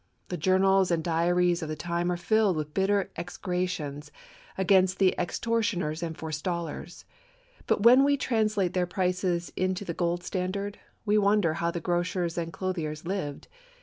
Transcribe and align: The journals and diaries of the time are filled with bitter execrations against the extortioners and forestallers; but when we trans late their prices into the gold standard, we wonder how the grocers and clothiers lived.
The 0.29 0.35
journals 0.35 0.89
and 0.89 1.03
diaries 1.03 1.61
of 1.61 1.69
the 1.69 1.75
time 1.75 2.11
are 2.11 2.17
filled 2.17 2.55
with 2.57 2.73
bitter 2.73 3.11
execrations 3.17 4.11
against 4.57 4.97
the 4.97 5.13
extortioners 5.15 6.01
and 6.01 6.17
forestallers; 6.17 7.05
but 7.67 7.83
when 7.83 8.03
we 8.03 8.17
trans 8.17 8.57
late 8.57 8.73
their 8.73 8.87
prices 8.87 9.53
into 9.55 9.85
the 9.85 9.93
gold 9.93 10.23
standard, 10.23 10.79
we 11.05 11.19
wonder 11.19 11.53
how 11.53 11.69
the 11.69 11.79
grocers 11.79 12.35
and 12.35 12.51
clothiers 12.51 13.05
lived. 13.05 13.47